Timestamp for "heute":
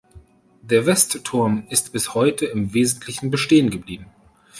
2.15-2.47